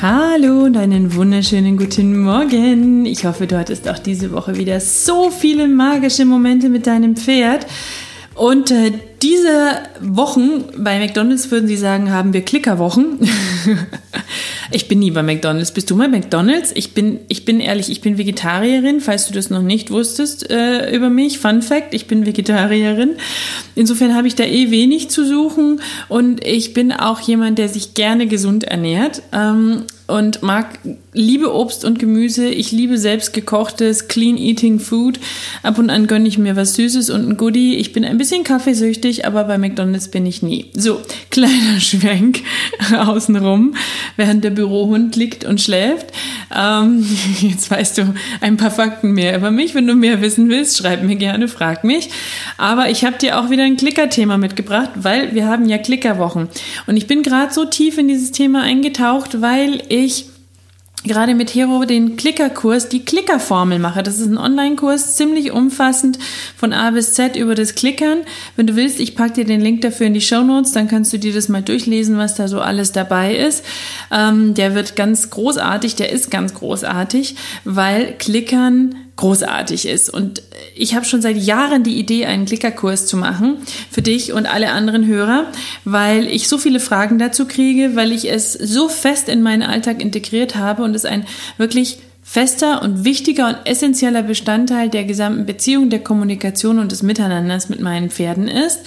[0.00, 3.04] Hallo und einen wunderschönen guten Morgen.
[3.04, 7.66] Ich hoffe, du hattest auch diese Woche wieder so viele magische Momente mit deinem Pferd.
[8.36, 13.18] Und äh, diese Wochen, bei McDonald's würden sie sagen, haben wir Klickerwochen.
[14.70, 15.72] ich bin nie bei McDonald's.
[15.72, 16.70] Bist du bei McDonald's?
[16.76, 20.94] Ich bin, ich bin ehrlich, ich bin Vegetarierin, falls du das noch nicht wusstest äh,
[20.94, 21.40] über mich.
[21.40, 23.16] Fun Fact, ich bin Vegetarierin.
[23.74, 27.94] Insofern habe ich da eh wenig zu suchen und ich bin auch jemand, der sich
[27.94, 29.22] gerne gesund ernährt.
[29.32, 30.66] Ähm, und mag
[31.18, 32.48] liebe Obst und Gemüse.
[32.48, 35.18] Ich liebe selbst gekochtes, clean eating Food.
[35.64, 37.74] Ab und an gönne ich mir was Süßes und ein Goodie.
[37.74, 40.70] Ich bin ein bisschen kaffeesüchtig, aber bei McDonald's bin ich nie.
[40.74, 42.42] So, kleiner Schwenk
[42.96, 43.74] außenrum,
[44.16, 46.06] während der Bürohund liegt und schläft.
[46.56, 47.04] Ähm,
[47.40, 49.74] jetzt weißt du ein paar Fakten mehr über mich.
[49.74, 52.10] Wenn du mehr wissen willst, schreib mir gerne, frag mich.
[52.58, 56.48] Aber ich habe dir auch wieder ein Klicker-Thema mitgebracht, weil wir haben ja Klickerwochen.
[56.86, 60.26] Und ich bin gerade so tief in dieses Thema eingetaucht, weil ich
[61.04, 64.02] gerade mit Hero den Klickerkurs, die Klickerformel mache.
[64.02, 66.18] Das ist ein Online-Kurs, ziemlich umfassend
[66.56, 68.18] von A bis Z über das Klickern.
[68.56, 71.12] Wenn du willst, ich packe dir den Link dafür in die Show Notes, dann kannst
[71.12, 73.64] du dir das mal durchlesen, was da so alles dabei ist.
[74.10, 80.08] Ähm, der wird ganz großartig, der ist ganz großartig, weil Klickern großartig ist.
[80.08, 80.42] Und
[80.74, 83.58] ich habe schon seit Jahren die Idee, einen Klickerkurs zu machen
[83.90, 85.46] für dich und alle anderen Hörer,
[85.84, 90.00] weil ich so viele Fragen dazu kriege, weil ich es so fest in meinen Alltag
[90.00, 91.26] integriert habe und es ein
[91.58, 97.68] wirklich fester und wichtiger und essentieller Bestandteil der gesamten Beziehung, der Kommunikation und des Miteinanders
[97.68, 98.80] mit meinen Pferden ist.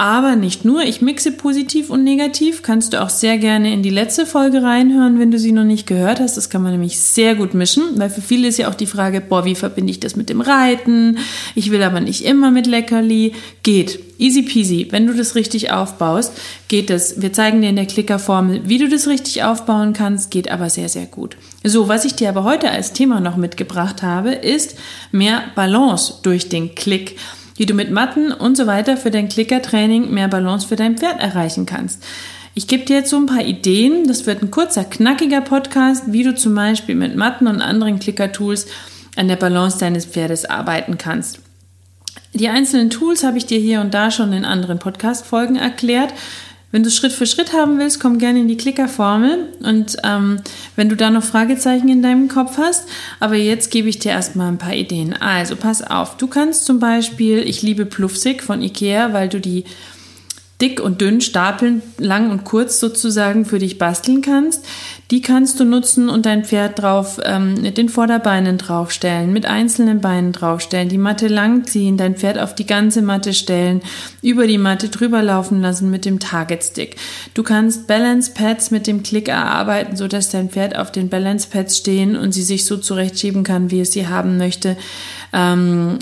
[0.00, 2.62] Aber nicht nur, ich mixe positiv und negativ.
[2.62, 5.86] Kannst du auch sehr gerne in die letzte Folge reinhören, wenn du sie noch nicht
[5.86, 6.38] gehört hast.
[6.38, 9.20] Das kann man nämlich sehr gut mischen, weil für viele ist ja auch die Frage,
[9.20, 11.18] boah, wie verbinde ich das mit dem Reiten?
[11.54, 13.34] Ich will aber nicht immer mit Leckerli.
[13.62, 14.00] Geht.
[14.18, 14.88] Easy peasy.
[14.90, 16.32] Wenn du das richtig aufbaust,
[16.68, 17.20] geht es.
[17.20, 20.88] Wir zeigen dir in der Klickerformel, wie du das richtig aufbauen kannst, geht aber sehr,
[20.88, 21.36] sehr gut.
[21.62, 24.76] So, was ich dir aber heute als Thema noch mitgebracht habe, ist
[25.12, 27.16] mehr Balance durch den Klick
[27.60, 31.20] wie du mit Matten und so weiter für dein Klickertraining mehr Balance für dein Pferd
[31.20, 32.02] erreichen kannst.
[32.54, 34.08] Ich gebe dir jetzt so ein paar Ideen.
[34.08, 38.66] Das wird ein kurzer, knackiger Podcast, wie du zum Beispiel mit Matten und anderen Klicker-Tools
[39.14, 41.40] an der Balance deines Pferdes arbeiten kannst.
[42.32, 46.14] Die einzelnen Tools habe ich dir hier und da schon in anderen Podcast-Folgen erklärt.
[46.72, 50.40] Wenn du Schritt für Schritt haben willst, komm gerne in die Klickerformel und ähm,
[50.76, 52.88] wenn du da noch Fragezeichen in deinem Kopf hast.
[53.18, 55.12] Aber jetzt gebe ich dir erstmal ein paar Ideen.
[55.14, 59.64] Also pass auf, du kannst zum Beispiel, ich liebe Pluffsig von Ikea, weil du die
[60.60, 64.64] dick und dünn stapeln, lang und kurz sozusagen für dich basteln kannst.
[65.10, 70.00] Die kannst du nutzen und dein Pferd drauf ähm, mit den Vorderbeinen draufstellen, mit einzelnen
[70.00, 73.82] Beinen draufstellen, die Matte lang ziehen, dein Pferd auf die ganze Matte stellen,
[74.22, 76.96] über die Matte drüber laufen lassen mit dem Target Stick.
[77.34, 81.48] Du kannst Balance Pads mit dem Klick erarbeiten, so dass dein Pferd auf den Balance
[81.50, 84.76] Pads stehen und sie sich so zurechtschieben kann, wie es sie haben möchte.
[85.32, 85.98] Ähm,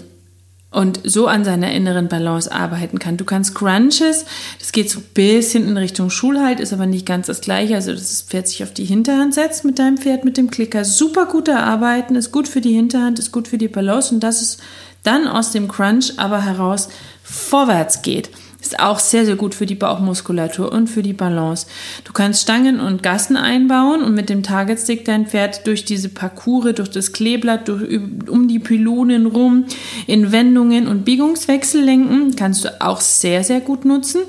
[0.70, 3.16] und so an seiner inneren Balance arbeiten kann.
[3.16, 4.26] Du kannst Crunches,
[4.58, 7.74] das geht so ein bisschen in Richtung Schulhalt, ist aber nicht ganz das gleiche.
[7.74, 10.84] Also das Pferd sich auf die Hinterhand setzt mit deinem Pferd, mit dem Klicker.
[10.84, 14.42] Super gut erarbeiten, ist gut für die Hinterhand, ist gut für die Balance und dass
[14.42, 14.58] es
[15.02, 16.88] dann aus dem Crunch aber heraus
[17.22, 18.30] vorwärts geht.
[18.60, 21.66] Ist auch sehr, sehr gut für die Bauchmuskulatur und für die Balance.
[22.02, 26.08] Du kannst Stangen und Gassen einbauen und mit dem Target Stick dein Pferd durch diese
[26.08, 29.66] Parcours, durch das Kleeblatt, durch, um die Pylonen rum
[30.08, 32.34] in Wendungen und Biegungswechsel lenken.
[32.34, 34.22] Kannst du auch sehr, sehr gut nutzen.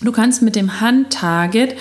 [0.00, 1.76] Du kannst mit dem Handtarget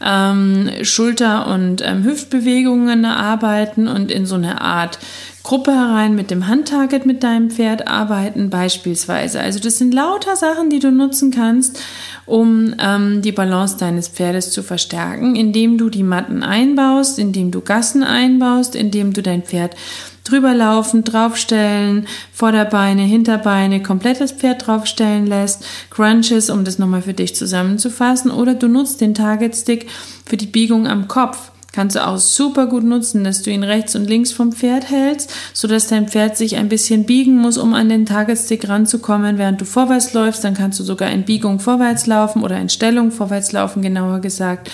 [0.00, 4.98] ähm, Schulter- und ähm, Hüftbewegungen arbeiten und in so eine Art
[5.44, 9.40] Gruppe herein mit dem Handtarget mit deinem Pferd arbeiten beispielsweise.
[9.40, 11.78] Also das sind lauter Sachen, die du nutzen kannst,
[12.24, 17.60] um ähm, die Balance deines Pferdes zu verstärken, indem du die Matten einbaust, indem du
[17.60, 19.76] Gassen einbaust, indem du dein Pferd
[20.24, 27.12] drüber laufen, draufstellen, Vorderbeine, Hinterbeine, komplett das Pferd draufstellen lässt, Crunches, um das nochmal für
[27.12, 29.90] dich zusammenzufassen, oder du nutzt den Target Stick
[30.24, 33.96] für die Biegung am Kopf kannst du auch super gut nutzen, dass du ihn rechts
[33.96, 37.74] und links vom Pferd hältst, so dass dein Pferd sich ein bisschen biegen muss, um
[37.74, 40.44] an den Targetstick ranzukommen, während du vorwärts läufst.
[40.44, 44.70] Dann kannst du sogar in Biegung vorwärts laufen oder in Stellung vorwärts laufen, genauer gesagt.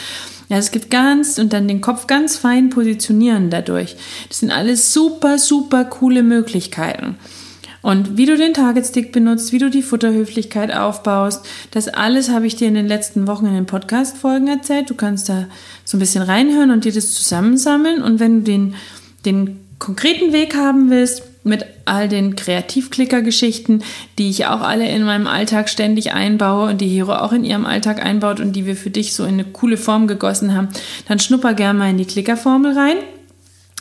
[0.50, 3.96] Ja, es gibt ganz und dann den Kopf ganz fein positionieren dadurch.
[4.28, 7.16] Das sind alles super, super coole Möglichkeiten.
[7.82, 12.56] Und wie du den Targetstick benutzt, wie du die Futterhöflichkeit aufbaust, das alles habe ich
[12.56, 14.90] dir in den letzten Wochen in den Podcast-Folgen erzählt.
[14.90, 15.46] Du kannst da
[15.84, 18.02] so ein bisschen reinhören und dir das zusammensammeln.
[18.02, 18.74] Und wenn du den,
[19.24, 23.82] den konkreten Weg haben willst, mit all den Kreativklicker-Geschichten,
[24.18, 27.64] die ich auch alle in meinem Alltag ständig einbaue und die Hero auch in ihrem
[27.64, 30.68] Alltag einbaut und die wir für dich so in eine coole Form gegossen haben,
[31.08, 32.96] dann schnupper gerne mal in die Klickerformel rein.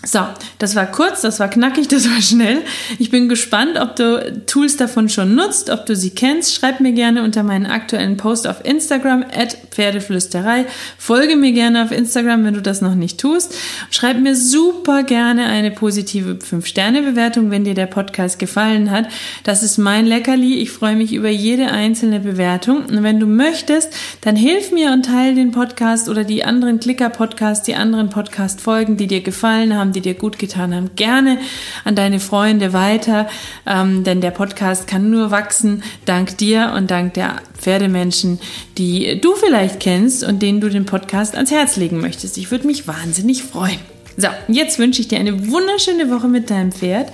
[0.01, 0.19] So,
[0.60, 2.62] das war kurz, das war knackig, das war schnell.
[3.00, 6.56] Ich bin gespannt, ob du Tools davon schon nutzt, ob du sie kennst.
[6.56, 10.66] Schreib mir gerne unter meinen aktuellen Post auf Instagram at Pferdeflüsterei.
[10.98, 13.54] Folge mir gerne auf Instagram, wenn du das noch nicht tust.
[13.92, 19.10] Schreib mir super gerne eine positive 5-Sterne-Bewertung, wenn dir der Podcast gefallen hat.
[19.44, 20.60] Das ist mein Leckerli.
[20.60, 22.86] Ich freue mich über jede einzelne Bewertung.
[22.86, 23.92] Und wenn du möchtest,
[24.22, 29.07] dann hilf mir und teile den Podcast oder die anderen Klicker-Podcasts, die anderen Podcast-Folgen, die
[29.07, 31.39] dir gefallen haben haben, die dir gut getan haben, gerne
[31.83, 33.27] an deine Freunde weiter,
[33.65, 38.39] ähm, denn der Podcast kann nur wachsen dank dir und dank der Pferdemenschen,
[38.77, 42.38] die du vielleicht kennst und denen du den Podcast ans Herz legen möchtest.
[42.38, 43.80] Ich würde mich wahnsinnig freuen.
[44.18, 47.12] So, jetzt wünsche ich dir eine wunderschöne Woche mit deinem Pferd.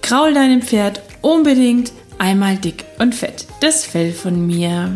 [0.00, 4.92] Kraul deinem Pferd unbedingt einmal dick und fett das Fell von mir.